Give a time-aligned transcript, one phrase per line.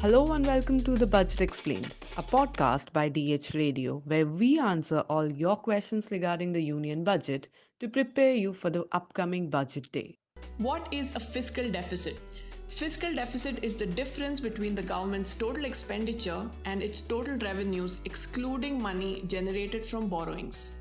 [0.00, 5.00] Hello and welcome to The Budget Explained, a podcast by DH Radio, where we answer
[5.08, 7.48] all your questions regarding the union budget
[7.80, 10.16] to prepare you for the upcoming budget day.
[10.58, 12.16] What is a fiscal deficit?
[12.68, 18.80] Fiscal deficit is the difference between the government's total expenditure and its total revenues, excluding
[18.80, 20.78] money generated from borrowings.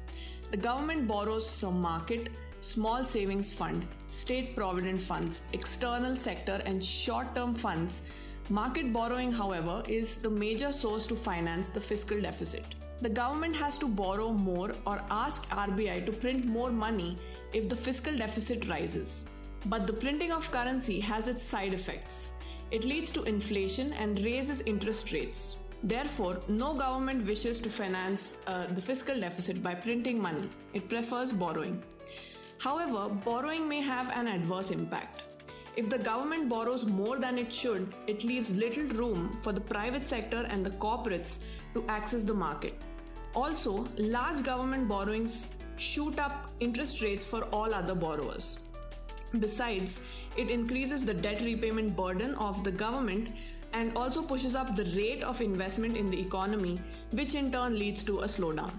[0.52, 2.30] The government borrows from market,
[2.62, 8.04] small savings fund, state provident funds, external sector, and short term funds.
[8.50, 12.64] Market borrowing, however, is the major source to finance the fiscal deficit.
[13.02, 17.18] The government has to borrow more or ask RBI to print more money
[17.52, 19.26] if the fiscal deficit rises.
[19.66, 22.32] But the printing of currency has its side effects.
[22.72, 25.58] It leads to inflation and raises interest rates.
[25.84, 30.50] Therefore, no government wishes to finance uh, the fiscal deficit by printing money.
[30.74, 31.84] It prefers borrowing.
[32.60, 35.27] However, borrowing may have an adverse impact.
[35.78, 40.08] If the government borrows more than it should, it leaves little room for the private
[40.08, 41.38] sector and the corporates
[41.76, 42.82] to access the market.
[43.36, 48.58] Also, large government borrowings shoot up interest rates for all other borrowers.
[49.38, 50.00] Besides,
[50.36, 53.30] it increases the debt repayment burden of the government
[53.74, 56.82] and also pushes up the rate of investment in the economy,
[57.12, 58.72] which in turn leads to a slowdown.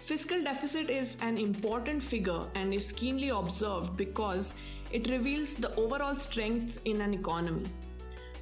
[0.00, 4.54] Fiscal deficit is an important figure and is keenly observed because
[4.92, 7.68] it reveals the overall strength in an economy.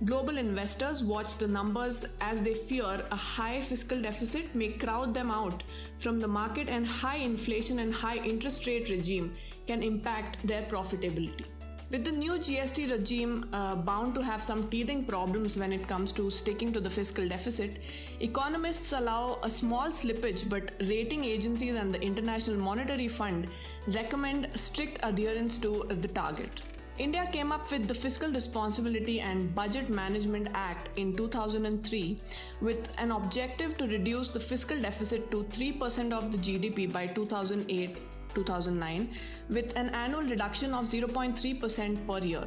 [0.05, 5.31] Global investors watch the numbers as they fear a high fiscal deficit may crowd them
[5.31, 5.63] out
[5.99, 9.33] from the market, and high inflation and high interest rate regime
[9.67, 11.47] can impact their profitability.
[11.91, 16.13] With the new GST regime uh, bound to have some teething problems when it comes
[16.13, 17.79] to sticking to the fiscal deficit,
[18.21, 23.49] economists allow a small slippage, but rating agencies and the International Monetary Fund
[23.89, 26.63] recommend strict adherence to the target.
[26.97, 32.21] India came up with the Fiscal Responsibility and Budget Management Act in 2003
[32.63, 37.99] with an objective to reduce the fiscal deficit to 3% of the GDP by 2008
[38.35, 39.09] 2009
[39.49, 42.47] with an annual reduction of 0.3% per year.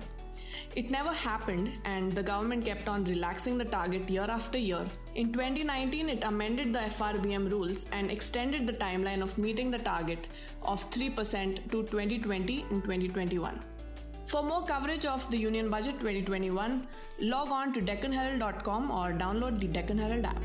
[0.76, 4.86] It never happened, and the government kept on relaxing the target year after year.
[5.16, 10.28] In 2019, it amended the FRBM rules and extended the timeline of meeting the target
[10.62, 13.60] of 3% to 2020 and 2021.
[14.28, 16.86] For more coverage of the Union Budget 2021,
[17.22, 20.44] log on to DeccanHerald.com or download the Deccan Herald app.